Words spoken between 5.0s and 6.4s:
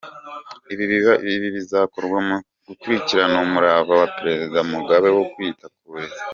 wo kwita ku burezi.